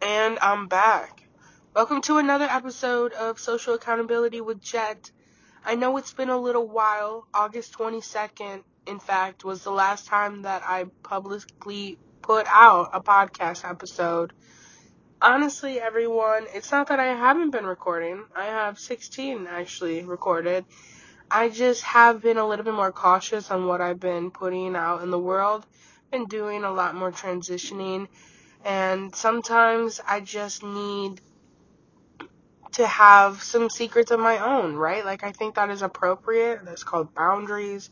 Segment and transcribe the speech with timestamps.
[0.00, 1.24] And I'm back.
[1.74, 5.10] Welcome to another episode of Social Accountability with Jet.
[5.64, 7.26] I know it's been a little while.
[7.34, 13.68] August 22nd, in fact, was the last time that I publicly put out a podcast
[13.68, 14.32] episode.
[15.20, 18.22] Honestly, everyone, it's not that I haven't been recording.
[18.36, 20.64] I have 16 actually recorded.
[21.28, 25.02] I just have been a little bit more cautious on what I've been putting out
[25.02, 25.66] in the world.
[26.12, 28.06] Been doing a lot more transitioning
[28.68, 31.22] and sometimes I just need
[32.72, 35.06] to have some secrets of my own, right?
[35.06, 36.66] Like, I think that is appropriate.
[36.66, 37.88] That's called boundaries.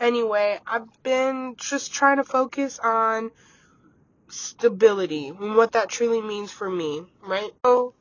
[0.00, 3.32] Anyway, I've been just trying to focus on
[4.28, 7.50] stability and what that truly means for me, right?
[7.64, 7.92] So,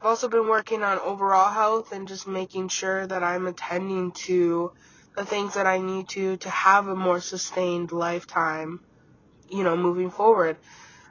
[0.00, 4.72] I've also been working on overall health and just making sure that I'm attending to
[5.16, 8.80] the things that I need to to have a more sustained lifetime,
[9.48, 10.58] you know, moving forward.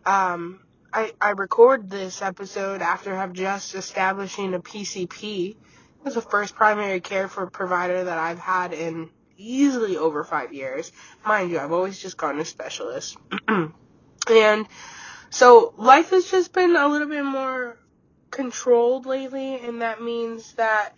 [0.06, 0.60] Um,
[0.92, 5.52] I, I record this episode after have just establishing a PCP.
[5.52, 5.58] It
[6.04, 10.92] was the first primary care for provider that I've had in easily over five years.
[11.26, 13.18] Mind you, I've always just gone to specialists.
[14.30, 14.68] and
[15.30, 17.78] so life has just been a little bit more
[18.32, 20.94] controlled lately, and that means that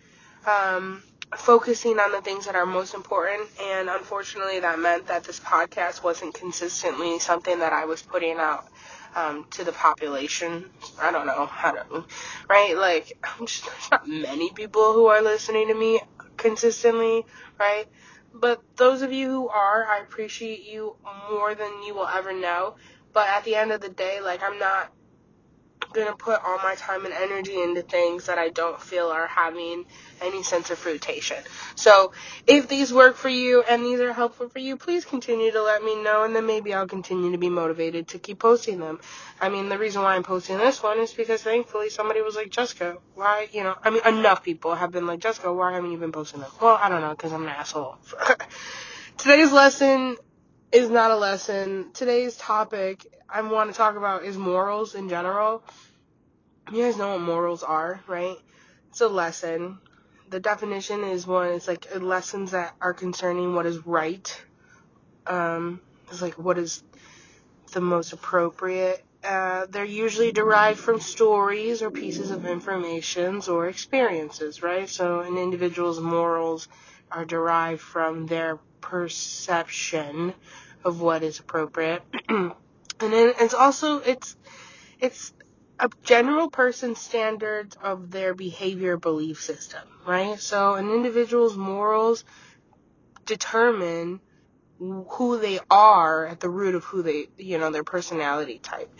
[0.46, 1.02] um,
[1.36, 3.48] focusing on the things that are most important.
[3.60, 8.66] And unfortunately, that meant that this podcast wasn't consistently something that I was putting out
[9.14, 10.70] um, to the population.
[11.00, 12.04] I don't know how to,
[12.48, 12.76] right?
[12.76, 16.00] Like, just, there's not many people who are listening to me
[16.36, 17.24] consistently,
[17.58, 17.86] right?
[18.34, 20.96] But those of you who are, I appreciate you
[21.30, 22.76] more than you will ever know.
[23.12, 24.92] But at the end of the day, like, I'm not
[25.94, 29.84] gonna put all my time and energy into things that I don't feel are having
[30.22, 31.38] any sense of fruition.
[31.74, 32.12] So
[32.46, 35.82] if these work for you and these are helpful for you, please continue to let
[35.82, 39.00] me know and then maybe I'll continue to be motivated to keep posting them.
[39.40, 42.50] I mean the reason why I'm posting this one is because thankfully somebody was like,
[42.50, 45.98] Jessica, why you know I mean enough people have been like, Jessica, why haven't you
[45.98, 46.50] been posting them?
[46.60, 47.98] Well, I don't know, because I'm an asshole.
[49.18, 50.16] Today's lesson
[50.72, 51.92] is not a lesson.
[51.92, 55.62] Today's topic I want to talk about is morals in general.
[56.72, 58.36] You guys know what morals are, right?
[58.88, 59.78] It's a lesson.
[60.30, 64.44] The definition is one, it's like lessons that are concerning what is right.
[65.26, 66.82] Um, it's like what is
[67.72, 69.04] the most appropriate.
[69.22, 74.88] Uh, they're usually derived from stories or pieces of information or experiences, right?
[74.88, 76.66] So an individual's morals
[77.10, 80.32] are derived from their perception
[80.84, 82.02] of what is appropriate.
[82.28, 82.52] and
[83.00, 84.36] then it's also it's
[85.00, 85.32] it's
[85.78, 90.38] a general person's standards of their behavior belief system, right?
[90.38, 92.24] So an individual's morals
[93.26, 94.20] determine
[94.78, 98.92] who they are at the root of who they, you know, their personality type.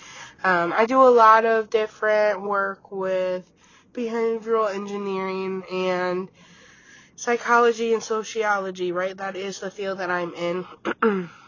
[0.44, 3.50] Um, I do a lot of different work with
[3.92, 6.28] behavioral engineering and
[7.16, 9.16] psychology and sociology, right?
[9.16, 11.30] That is the field that I'm in.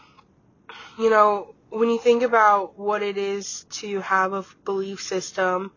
[0.97, 5.71] you know, when you think about what it is to have a belief system,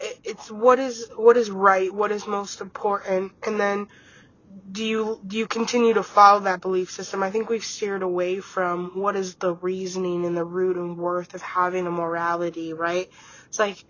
[0.00, 3.88] it's what is what is right, what is most important, and then
[4.72, 7.22] do you do you continue to follow that belief system?
[7.22, 11.34] I think we've steered away from what is the reasoning and the root and worth
[11.34, 13.10] of having a morality, right?
[13.48, 13.84] It's like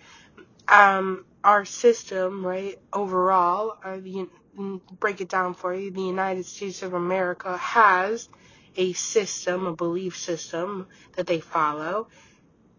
[0.68, 2.78] um, our system, right?
[2.92, 4.28] Overall, uh, the,
[4.98, 5.90] break it down for you.
[5.90, 8.28] The United States of America has
[8.76, 10.86] a system, a belief system
[11.16, 12.08] that they follow.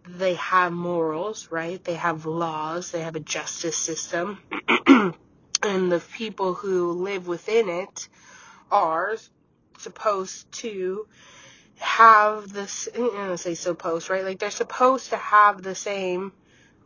[0.08, 1.84] They have morals, right?
[1.84, 2.92] They have laws.
[2.92, 4.40] They have a justice system.
[4.88, 8.08] and the people who live within it
[8.72, 9.16] are
[9.78, 11.08] supposed to
[11.78, 12.88] have this,
[13.36, 14.24] say supposed, right?
[14.24, 16.32] Like they're supposed to have the same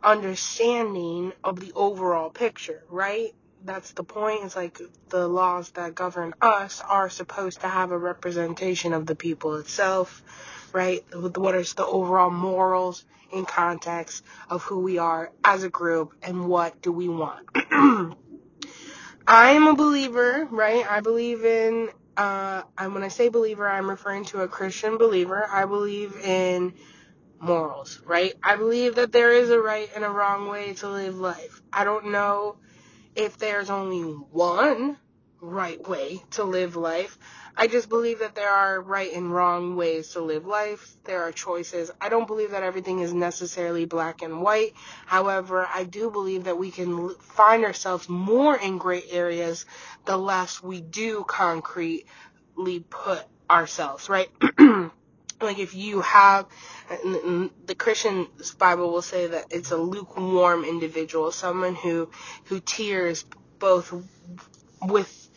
[0.02, 3.34] understanding of the overall picture, right?
[3.64, 4.44] That's the point.
[4.44, 9.16] It's like the laws that govern us are supposed to have a representation of the
[9.16, 10.22] people itself,
[10.72, 11.04] right?
[11.14, 16.48] What is the overall morals in context of who we are as a group and
[16.48, 17.48] what do we want?
[19.26, 20.88] I'm a believer, right?
[20.88, 25.48] I believe in, uh, and when I say believer, I'm referring to a Christian believer.
[25.50, 26.74] I believe in
[27.40, 28.34] morals, right?
[28.42, 31.60] I believe that there is a right and a wrong way to live life.
[31.72, 32.56] I don't know
[33.16, 34.98] if there's only one
[35.40, 37.18] right way to live life.
[37.56, 40.94] I just believe that there are right and wrong ways to live life.
[41.04, 41.90] There are choices.
[42.00, 44.74] I don't believe that everything is necessarily black and white.
[45.06, 49.64] However, I do believe that we can find ourselves more in gray areas
[50.04, 52.04] the less we do concretely
[52.90, 54.28] put ourselves, right?
[55.40, 56.46] like if you have
[56.88, 58.28] the Christian
[58.58, 62.10] Bible will say that it's a lukewarm individual, someone who
[62.44, 63.24] who tears
[63.58, 63.92] both
[64.82, 65.28] with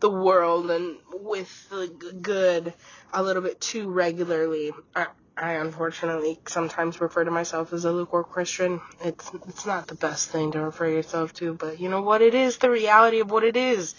[0.00, 1.88] the world and with the
[2.20, 2.72] good
[3.12, 4.72] a little bit too regularly.
[4.94, 5.06] I,
[5.36, 8.80] I unfortunately sometimes refer to myself as a lukewarm Christian.
[9.04, 12.34] It's it's not the best thing to refer yourself to, but you know what it
[12.34, 13.94] is, the reality of what it is.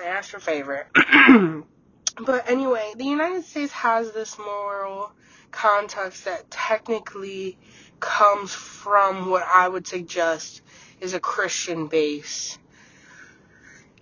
[0.00, 0.86] I asked for favor.
[2.14, 5.12] but anyway, the United States has this moral
[5.50, 7.58] context that technically
[8.00, 10.62] comes from what I would suggest
[11.00, 12.58] is a Christian base.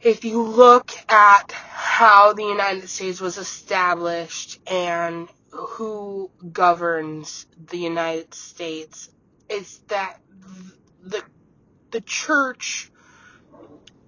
[0.03, 8.35] If you look at how the United States was established and who governs the United
[8.35, 9.09] States,
[9.49, 10.21] it's that
[11.03, 11.23] the
[11.91, 12.91] the church,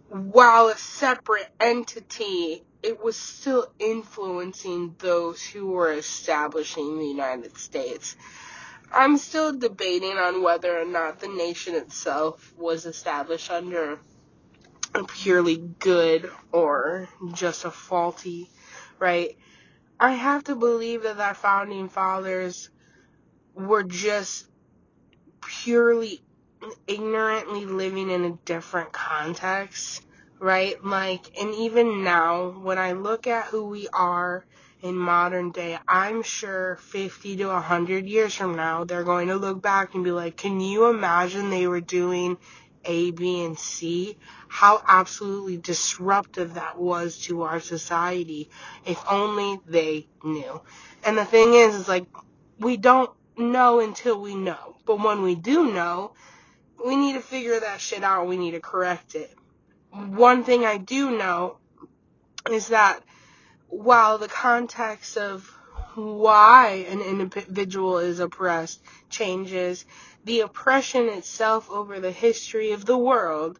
[0.08, 8.16] while a separate entity, it was still influencing those who were establishing the United States.
[8.92, 14.00] I'm still debating on whether or not the nation itself was established under
[14.94, 18.50] a purely good or just a faulty,
[18.98, 19.36] right?
[19.98, 22.70] I have to believe that our founding fathers
[23.54, 24.46] were just
[25.40, 26.22] purely
[26.86, 30.02] ignorantly living in a different context,
[30.40, 30.82] right?
[30.82, 34.44] Like, and even now, when I look at who we are
[34.82, 39.62] in modern day, I'm sure 50 to 100 years from now, they're going to look
[39.62, 42.38] back and be like, can you imagine they were doing
[42.86, 44.16] A, B, and C?
[44.48, 48.48] How absolutely disruptive that was to our society.
[48.86, 50.62] If only they knew.
[51.04, 52.06] And the thing is, is like,
[52.58, 54.76] we don't know until we know.
[54.86, 56.12] But when we do know,
[56.84, 58.26] we need to figure that shit out.
[58.26, 59.34] We need to correct it.
[59.92, 61.58] One thing I do know
[62.50, 63.00] is that
[63.68, 65.48] while the context of
[65.94, 69.84] why an individual is oppressed changes,
[70.24, 73.58] the oppression itself over the history of the world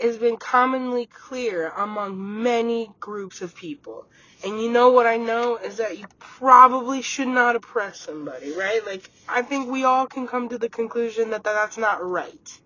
[0.00, 4.06] has been commonly clear among many groups of people.
[4.44, 8.84] And you know what I know is that you probably should not oppress somebody, right?
[8.86, 12.60] Like, I think we all can come to the conclusion that that's not right,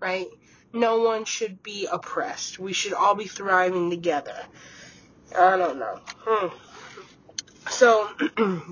[0.00, 0.28] right?
[0.72, 2.58] No one should be oppressed.
[2.58, 4.36] We should all be thriving together.
[5.36, 6.00] I don't know.
[6.20, 6.48] Hmm.
[7.70, 8.08] So,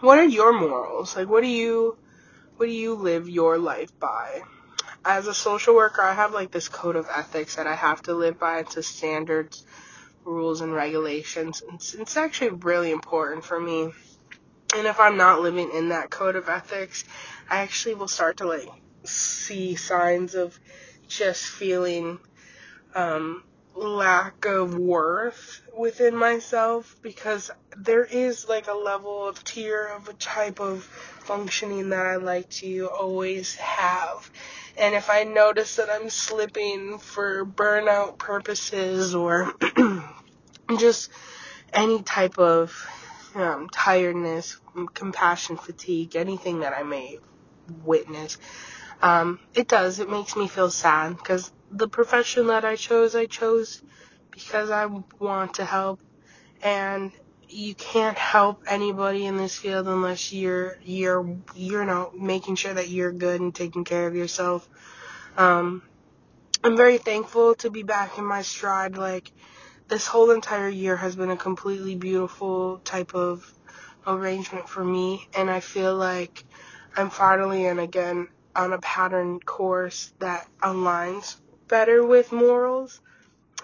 [0.00, 1.16] what are your morals?
[1.16, 1.96] Like, what do you,
[2.56, 4.42] what do you live your life by?
[5.04, 8.14] As a social worker, I have like this code of ethics that I have to
[8.14, 8.60] live by.
[8.60, 9.64] It's a standards,
[10.24, 11.62] rules, and regulations.
[11.72, 13.92] It's, it's actually really important for me.
[14.74, 17.04] And if I'm not living in that code of ethics,
[17.50, 18.68] I actually will start to like
[19.04, 20.58] see signs of
[21.16, 22.18] just feeling
[22.94, 23.42] um,
[23.74, 30.12] lack of worth within myself because there is like a level of tier of a
[30.14, 34.30] type of functioning that I like to always have.
[34.76, 39.54] And if I notice that I'm slipping for burnout purposes or
[40.78, 41.10] just
[41.72, 42.74] any type of
[43.34, 44.58] um, tiredness,
[44.94, 47.18] compassion fatigue, anything that I may
[47.84, 48.38] witness,
[49.02, 49.98] um, it does.
[49.98, 53.82] It makes me feel sad because the profession that I chose, I chose
[54.30, 54.86] because I
[55.18, 56.00] want to help,
[56.62, 57.10] and
[57.48, 62.88] you can't help anybody in this field unless you're you're you know making sure that
[62.88, 64.68] you're good and taking care of yourself.
[65.36, 65.82] Um,
[66.62, 68.96] I'm very thankful to be back in my stride.
[68.96, 69.32] Like
[69.88, 73.52] this whole entire year has been a completely beautiful type of
[74.06, 76.44] arrangement for me, and I feel like
[76.96, 81.36] I'm finally in again on a pattern course that aligns
[81.68, 83.00] better with morals.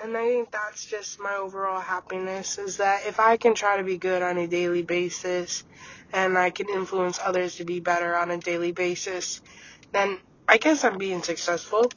[0.03, 3.83] And I think that's just my overall happiness is that if I can try to
[3.83, 5.65] be good on a daily basis
[6.13, 9.43] and I can influence others to be better on a daily basis,
[9.93, 10.19] then
[10.49, 11.91] I guess I'm being successful.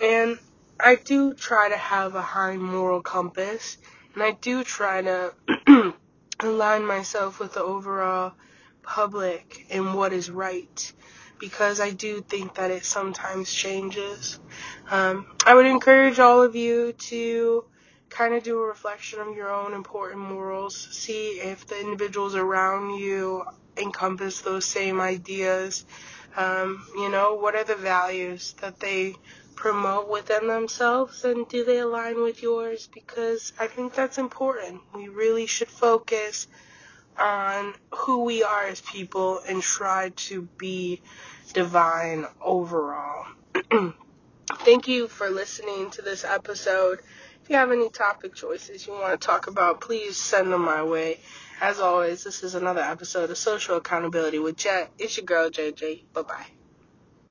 [0.00, 0.38] And
[0.78, 3.76] I do try to have a high moral compass
[4.14, 5.34] and I do try to
[6.40, 8.32] align myself with the overall
[8.82, 10.92] public and what is right
[11.42, 14.38] because I do think that it sometimes changes.
[14.88, 17.64] Um, I would encourage all of you to
[18.10, 22.94] kind of do a reflection of your own important morals, see if the individuals around
[22.94, 23.42] you
[23.76, 25.84] encompass those same ideas.
[26.36, 29.16] Um, you know, what are the values that they
[29.56, 32.88] promote within themselves and do they align with yours?
[32.94, 34.80] Because I think that's important.
[34.94, 36.46] We really should focus
[37.18, 41.00] on who we are as people and try to be
[41.52, 43.26] divine overall.
[44.60, 47.00] Thank you for listening to this episode.
[47.42, 50.82] If you have any topic choices you want to talk about, please send them my
[50.82, 51.18] way
[51.62, 54.90] As always, this is another episode of Social Accountability with Jet.
[54.98, 56.02] It's your girl, JJ.
[56.12, 56.61] Bye bye.